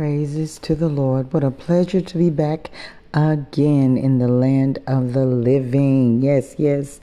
[0.00, 1.30] Praises to the Lord.
[1.30, 2.70] What a pleasure to be back
[3.12, 6.22] again in the land of the living.
[6.22, 7.00] Yes, yes.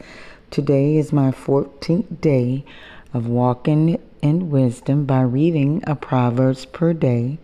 [0.49, 2.65] Today is my 14th day
[3.13, 7.37] of walking in wisdom by reading a Proverbs per day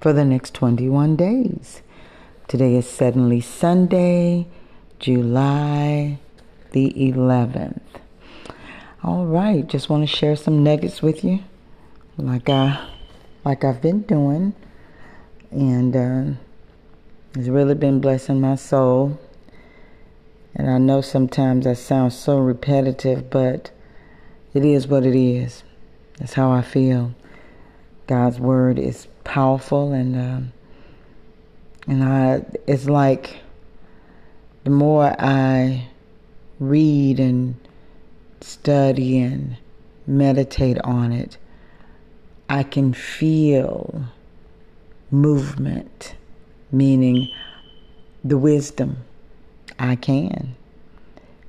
[0.00, 1.82] for the next 21 days.
[2.48, 4.46] Today is suddenly Sunday,
[5.00, 6.18] July
[6.72, 7.82] the 11th.
[9.02, 11.40] All right, just want to share some nuggets with you
[12.16, 12.88] like I
[13.44, 14.54] like I've been doing
[15.54, 16.38] and uh,
[17.38, 19.18] it's really been blessing my soul.
[20.54, 23.70] And I know sometimes that sounds so repetitive, but
[24.52, 25.62] it is what it is.
[26.18, 27.14] That's how I feel.
[28.06, 30.52] God's word is powerful, and um,
[31.86, 33.38] and I it's like
[34.64, 35.88] the more I
[36.60, 37.56] read and
[38.40, 39.56] study and
[40.06, 41.38] meditate on it,
[42.48, 44.04] I can feel
[45.14, 46.14] movement,
[46.72, 47.28] meaning
[48.22, 48.98] the wisdom.
[49.78, 50.54] I can.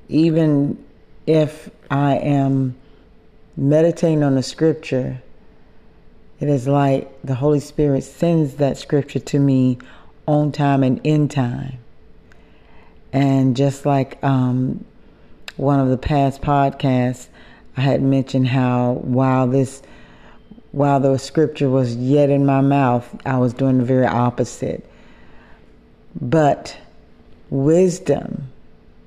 [0.08, 0.84] Even
[1.26, 2.76] if I am
[3.58, 5.22] meditating on a scripture,
[6.40, 9.78] it is like the Holy Spirit sends that scripture to me
[10.28, 11.78] on time and in time.
[13.14, 14.84] And just like um,
[15.56, 17.28] one of the past podcasts,
[17.78, 19.82] I had mentioned how while this
[20.76, 24.86] while the scripture was yet in my mouth, I was doing the very opposite.
[26.20, 26.78] But
[27.50, 28.52] wisdom,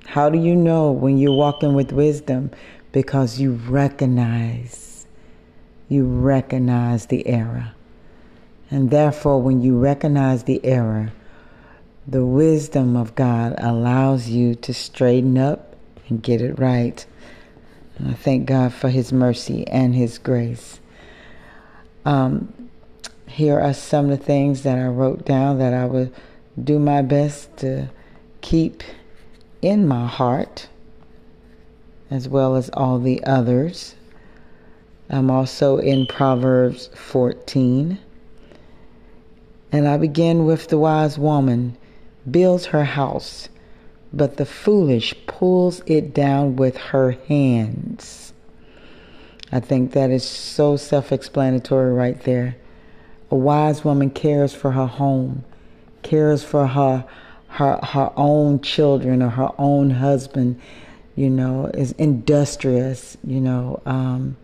[0.07, 2.49] how do you know when you're walking with wisdom?
[2.91, 5.05] Because you recognize,
[5.89, 7.69] you recognize the error.
[8.71, 11.11] And therefore, when you recognize the error,
[12.07, 15.75] the wisdom of God allows you to straighten up
[16.07, 17.05] and get it right.
[17.99, 20.79] And I thank God for His mercy and His grace.
[22.05, 22.69] Um,
[23.27, 26.13] here are some of the things that I wrote down that I would
[26.61, 27.89] do my best to
[28.41, 28.83] keep
[29.61, 30.67] in my heart,
[32.09, 33.95] as well as all the others.
[35.09, 37.99] I'm also in Proverbs 14.
[39.71, 41.77] And I begin with the wise woman
[42.29, 43.49] builds her house,
[44.11, 48.33] but the foolish pulls it down with her hands.
[49.51, 52.55] I think that is so self explanatory right there.
[53.31, 55.43] A wise woman cares for her home,
[56.03, 57.05] cares for her
[57.49, 60.59] her her own children or her own husband,
[61.15, 64.37] you know, is industrious, you know, um,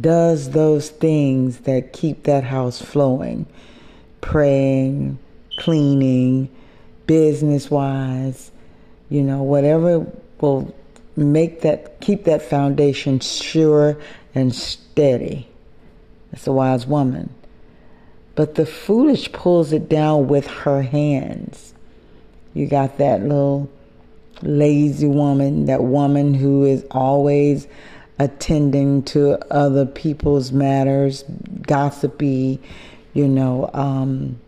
[0.00, 3.46] does those things that keep that house flowing,
[4.20, 5.18] praying,
[5.58, 6.48] cleaning,
[7.06, 8.52] business wise,
[9.10, 10.06] you know, whatever
[10.40, 10.72] will
[11.18, 13.98] make that keep that foundation sure
[14.34, 15.48] and steady.
[16.30, 17.34] That's a wise woman.
[18.34, 21.74] But the foolish pulls it down with her hands.
[22.54, 23.68] You got that little
[24.42, 27.66] lazy woman, that woman who is always
[28.20, 31.24] attending to other people's matters,
[31.62, 32.60] gossipy,
[33.12, 33.70] you know.
[33.74, 34.38] Um,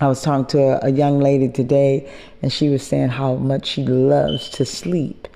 [0.00, 2.10] I was talking to a, young lady today,
[2.40, 5.26] and she was saying how much she loves to sleep.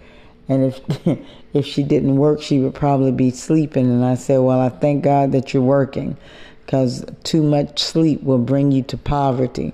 [0.48, 1.18] And if
[1.52, 3.90] if she didn't work, she would probably be sleeping.
[3.90, 6.16] And I said, Well, I thank God that you're working
[6.64, 9.72] because too much sleep will bring you to poverty.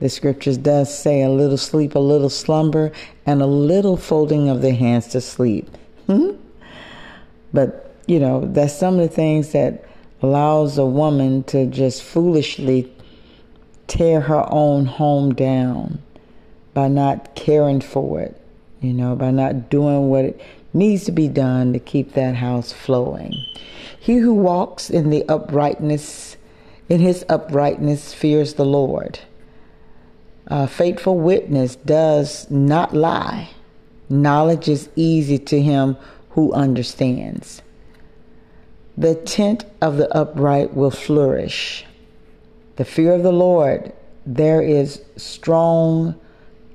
[0.00, 2.92] The scriptures does say a little sleep, a little slumber,
[3.24, 5.68] and a little folding of the hands to sleep.
[6.06, 6.32] Hmm?
[7.52, 9.84] But, you know, that's some of the things that
[10.20, 12.92] allows a woman to just foolishly
[13.86, 16.02] tear her own home down
[16.74, 18.40] by not caring for it,
[18.80, 20.40] you know, by not doing what it
[20.74, 23.34] needs to be done to keep that house flowing.
[23.98, 26.36] He who walks in the uprightness,
[26.88, 29.18] in his uprightness, fears the Lord.
[30.48, 33.50] A faithful witness does not lie.
[34.08, 35.96] Knowledge is easy to him
[36.30, 37.62] who understands.
[38.96, 41.84] The tent of the upright will flourish.
[42.76, 43.92] The fear of the Lord,
[44.24, 46.14] there is strong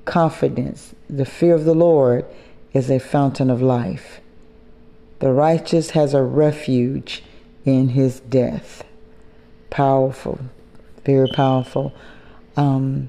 [0.04, 0.94] confidence.
[1.08, 2.24] The fear of the Lord
[2.72, 4.20] is a fountain of life.
[5.20, 7.22] The righteous has a refuge
[7.64, 8.82] in his death.
[9.70, 10.40] Powerful,
[11.04, 11.94] very powerful.
[12.56, 13.08] Um,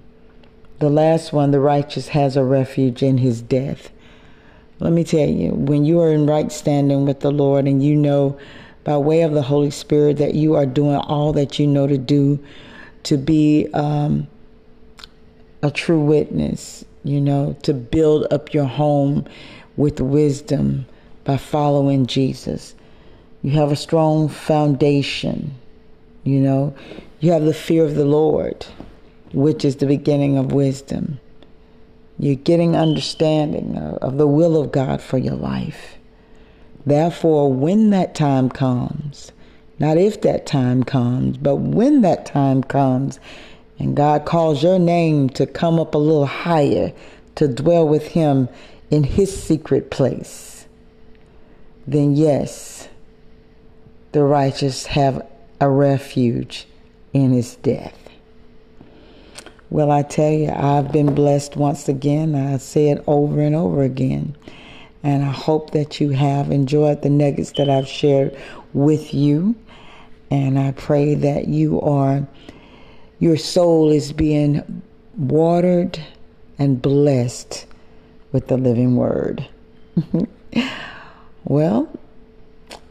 [0.80, 3.90] the last one, the righteous has a refuge in his death.
[4.80, 7.96] Let me tell you, when you are in right standing with the Lord and you
[7.96, 8.38] know
[8.84, 11.98] by way of the Holy Spirit that you are doing all that you know to
[11.98, 12.44] do
[13.04, 14.28] to be um,
[15.62, 19.26] a true witness, you know, to build up your home
[19.78, 20.86] with wisdom
[21.24, 22.76] by following Jesus.
[23.42, 25.54] You have a strong foundation,
[26.24, 26.76] you know.
[27.20, 28.66] You have the fear of the Lord,
[29.34, 31.20] which is the beginning of wisdom.
[32.20, 35.98] You're getting understanding of the will of God for your life.
[36.86, 39.32] Therefore, when that time comes,
[39.80, 43.20] not if that time comes, but when that time comes,
[43.80, 46.94] and God calls your name to come up a little higher,
[47.36, 48.48] to dwell with Him
[48.92, 50.66] in His secret place,
[51.88, 52.88] then yes,
[54.12, 55.28] the righteous have
[55.60, 56.68] a refuge
[57.12, 57.98] in His death.
[59.70, 62.36] Well, I tell you, I've been blessed once again.
[62.36, 64.36] I say it over and over again.
[65.04, 68.38] And I hope that you have enjoyed the nuggets that I've shared
[68.74, 69.56] with you.
[70.32, 72.26] And I pray that you are,
[73.20, 74.82] your soul is being
[75.18, 76.00] watered
[76.58, 77.66] and blessed
[78.32, 79.48] with the living word.
[81.44, 81.90] well,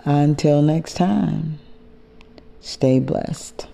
[0.05, 1.59] until next time,
[2.61, 3.67] stay blessed.